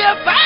[0.00, 0.39] your back.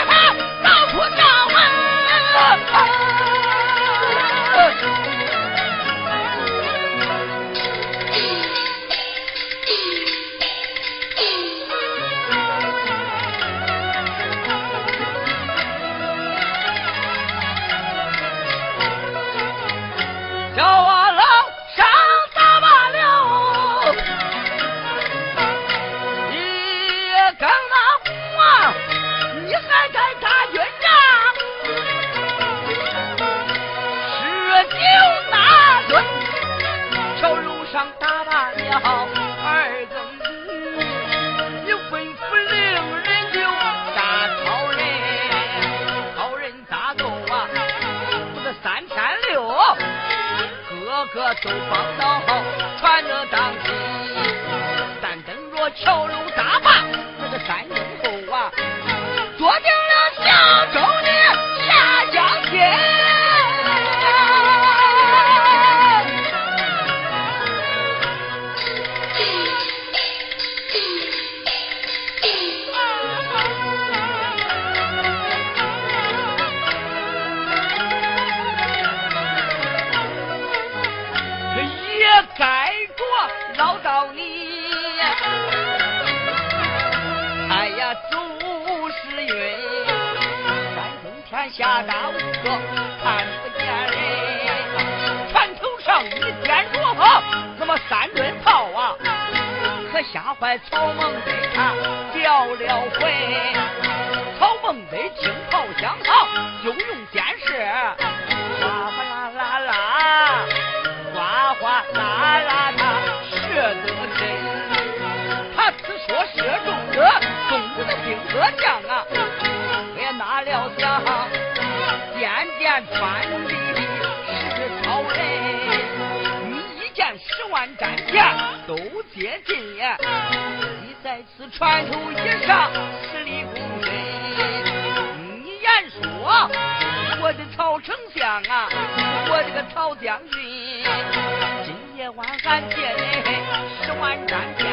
[144.05, 144.69] 满山遍，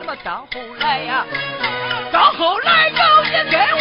[0.00, 1.26] 那么到后来呀，
[2.10, 3.77] 到后来有一根。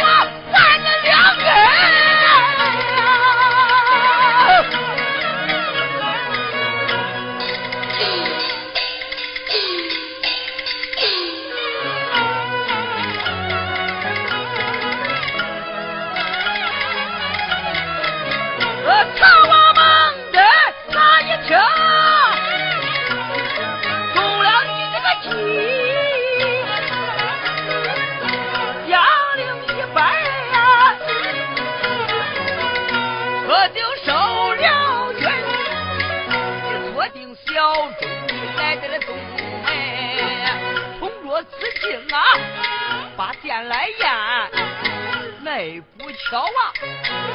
[46.29, 46.74] 刀啊，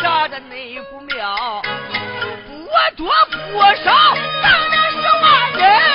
[0.02, 1.62] 扎的那不妙，
[2.46, 5.91] 不多不少，上了十万人。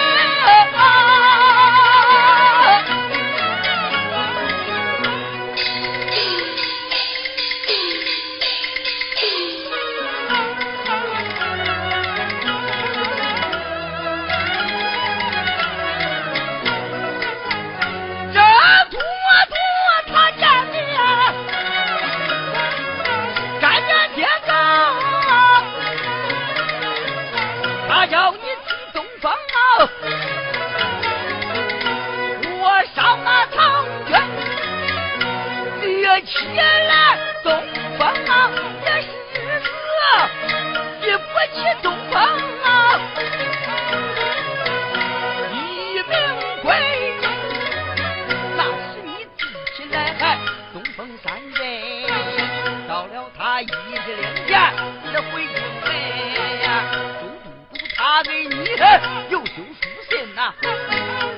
[59.37, 60.51] 又修书信呐，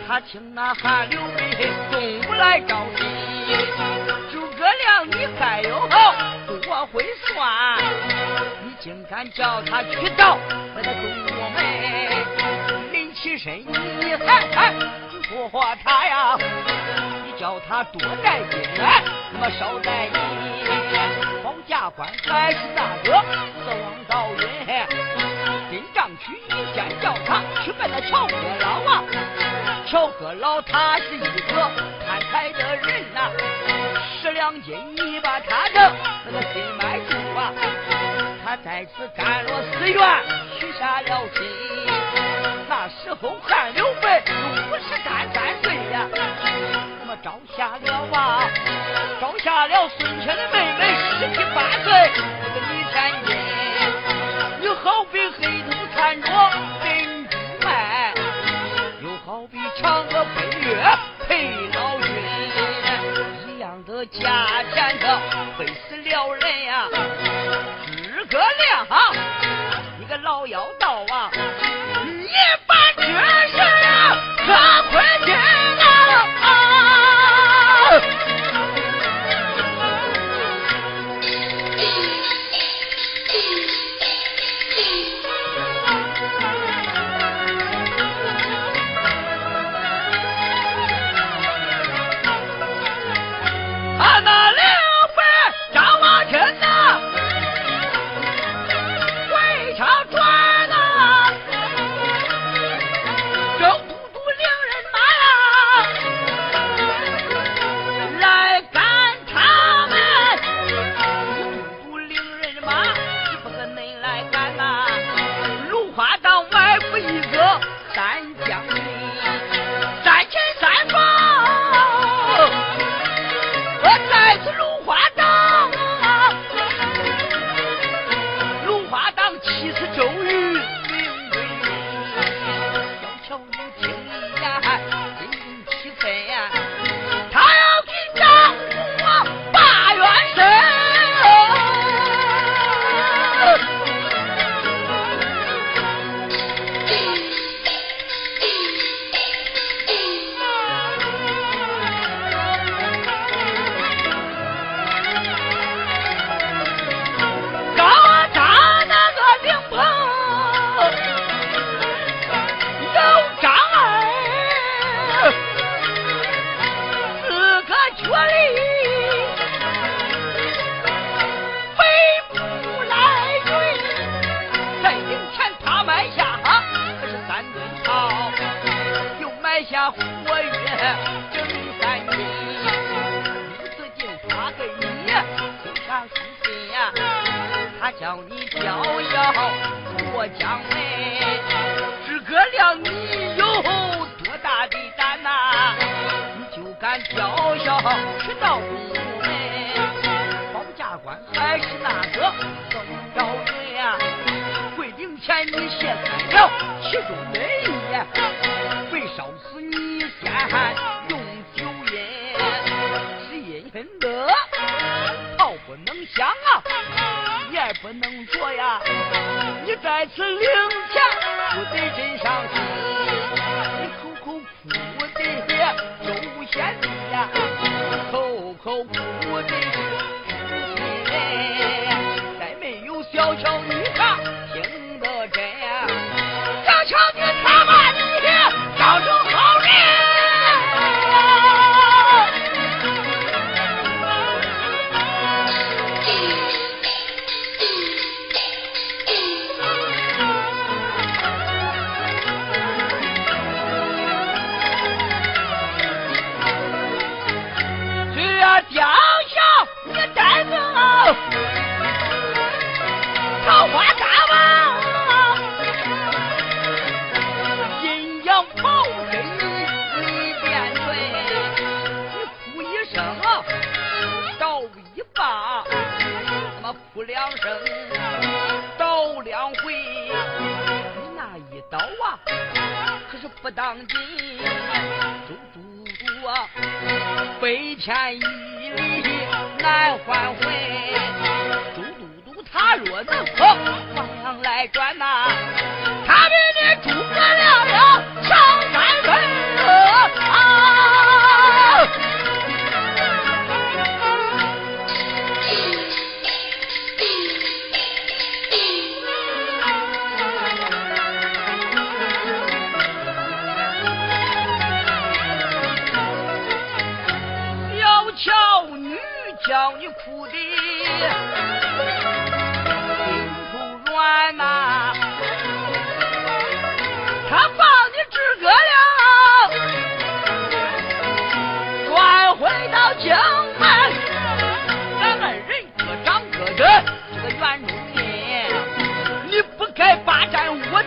[0.07, 1.51] 他请那韩刘备
[1.91, 3.05] 中午来招亲。
[4.31, 5.85] 诸葛亮，你还有
[6.61, 7.77] 多会算，
[8.63, 10.37] 你竟敢叫他去到
[10.75, 10.93] 我的
[11.27, 12.93] 东门？
[12.93, 14.73] 临起身你还还
[15.27, 15.49] 说
[15.83, 16.37] 他呀？
[17.25, 18.61] 你叫他多带兵，
[19.33, 20.15] 那么少带你，
[21.43, 23.21] 保驾官还是大哥
[23.61, 24.47] 四王赵云，
[25.69, 29.03] 进帐去一见，叫他去问那乔阁老啊。
[29.85, 31.71] 乔阁老他是一个
[32.05, 33.31] 贪财的人呐，
[34.21, 35.91] 十两金你把他的
[36.25, 37.53] 那个心买住啊，
[38.43, 39.99] 他在此甘落寺院
[40.59, 41.43] 许下了心。
[42.67, 44.21] 那时候汉刘备
[44.69, 46.07] 五十干三岁呀，
[46.99, 48.47] 那么招下了啊，
[49.19, 52.11] 招下了孙权的妹妹十七八岁，
[59.59, 59.83] 又好比嫦
[60.15, 60.69] 娥奔月
[61.27, 62.07] 配老君，
[63.47, 65.19] 一样的价钱的
[65.57, 68.87] 会死了人呀，诸葛亮，
[69.99, 71.29] 你个老妖道啊！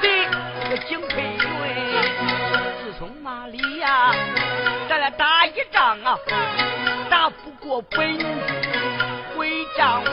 [0.02, 1.42] 的敬佩云。
[2.82, 4.12] 自从那里呀、
[4.88, 6.18] 咱俩打一仗啊，
[7.08, 8.18] 打不过本
[9.36, 10.12] 回掌门，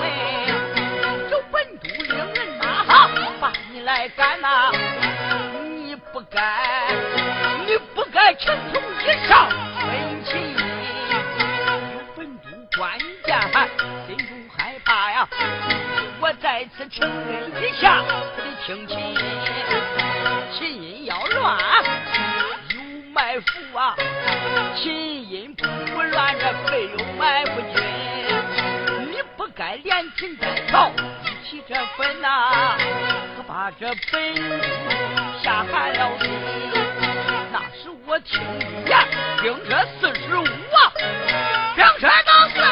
[1.32, 4.72] 有本都领人马哈，把你来赶呐、
[5.76, 6.94] 你不该，
[7.66, 9.50] 你不该轻松一上
[9.82, 10.59] 本旗。
[16.80, 18.98] 是情人一下，可得听琴，
[20.58, 21.58] 琴音要乱
[22.38, 22.80] 有
[23.12, 23.94] 埋伏啊，
[24.78, 25.66] 琴音不
[26.02, 27.84] 乱这没有埋伏君。
[29.12, 30.90] 你不该连琴带奏，
[31.26, 32.78] 提起这本呐，
[33.36, 34.34] 可把这本
[35.44, 36.32] 吓寒了心。
[37.52, 39.06] 那是我听一眼，
[39.42, 40.94] 兵车四十五啊，
[41.76, 42.69] 兵车到四。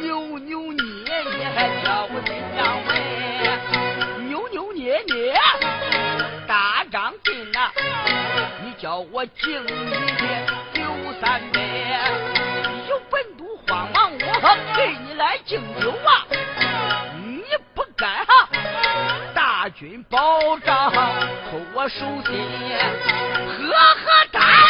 [0.00, 0.82] 扭，扭捏
[1.36, 5.34] 捏还叫我心上问，扭扭捏捏，
[6.46, 7.70] 大张进呐，
[8.64, 9.70] 你叫我敬你
[10.74, 10.82] 酒
[11.20, 11.60] 三杯，
[12.88, 16.26] 有本都慌忙我给你来敬酒啊，
[17.24, 17.42] 你
[17.74, 18.48] 不敢哈。
[19.34, 22.32] 大军保障，扣我手心，
[23.60, 24.61] 呵呵大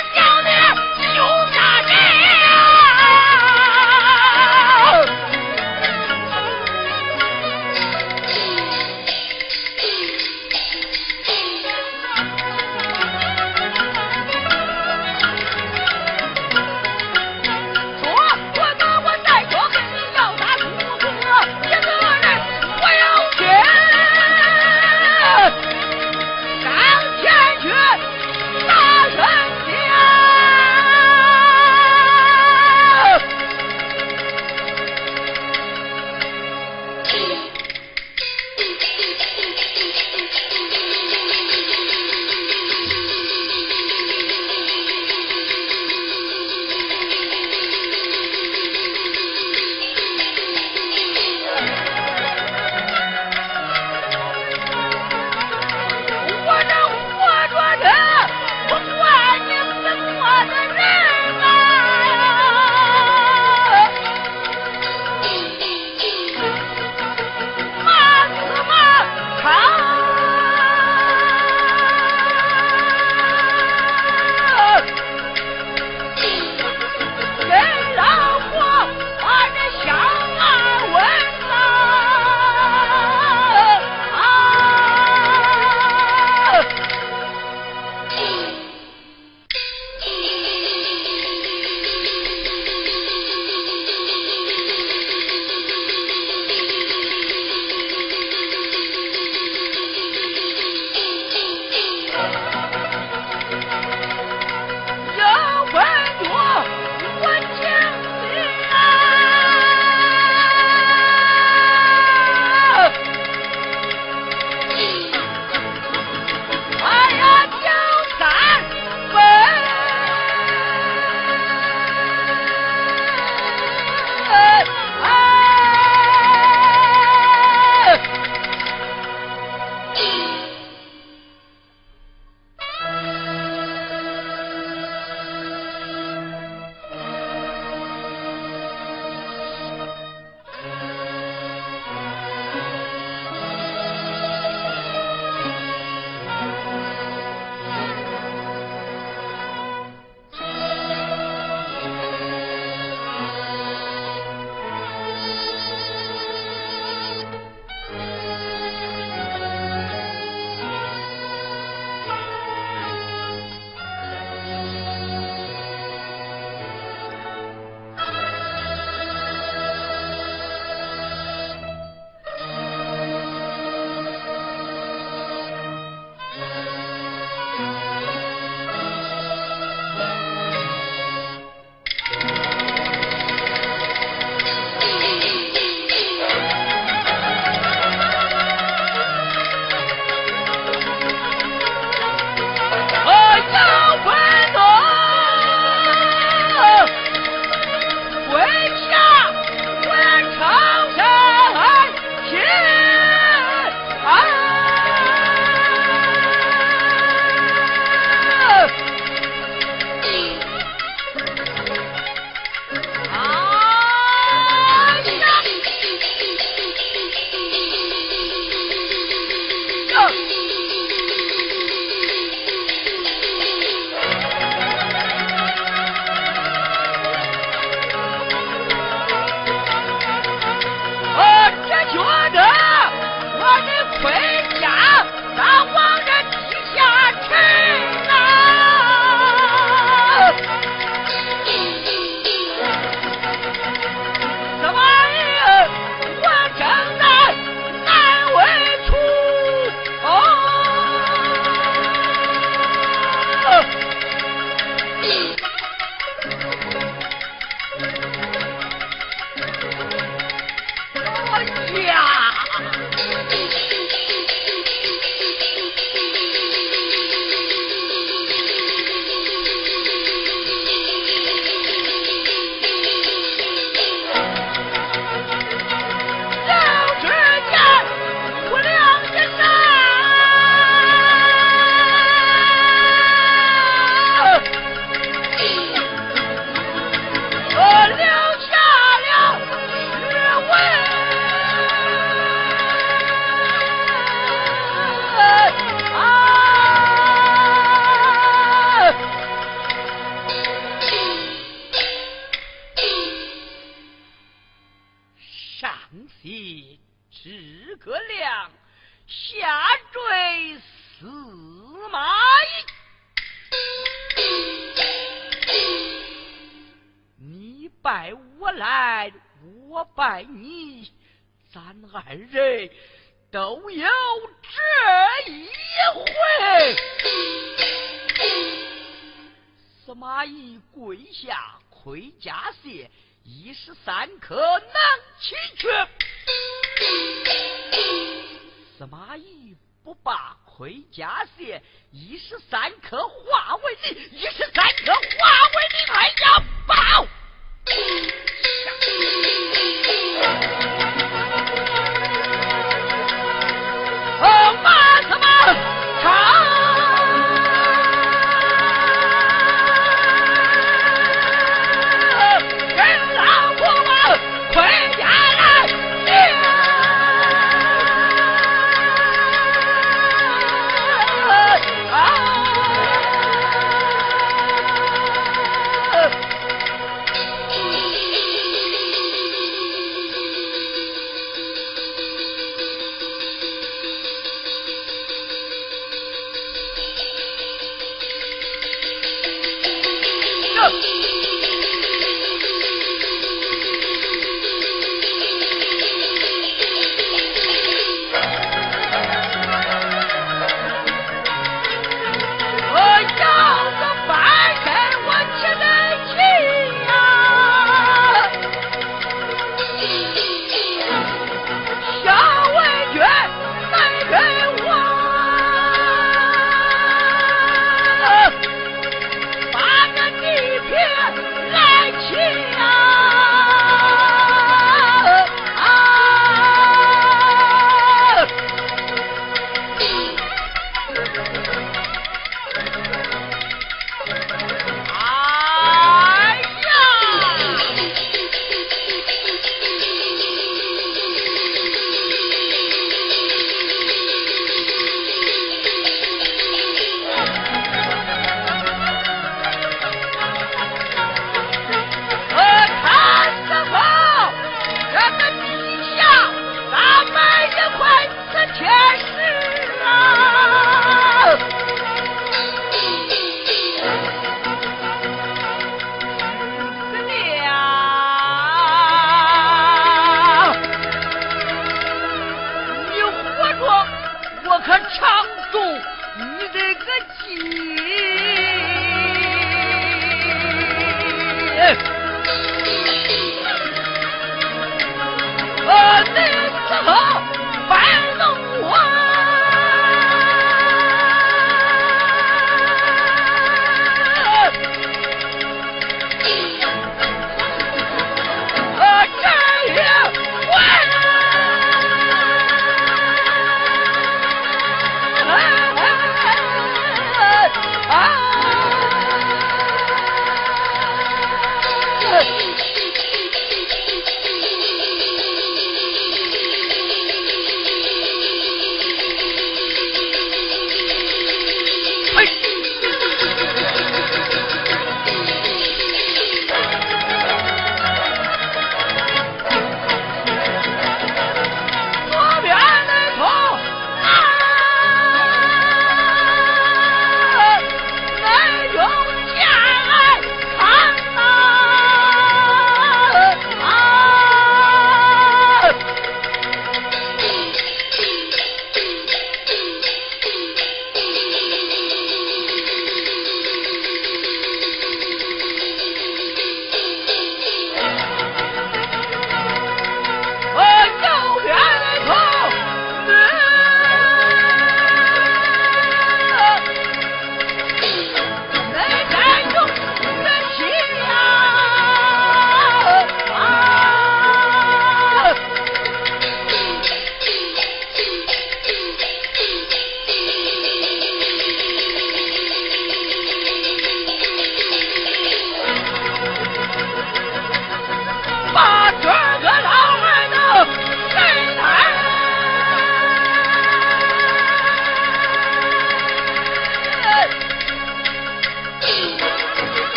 [338.78, 347.06] 司马懿不把盔甲卸，一十三颗化为泥，一十三颗化为泥，还要爆！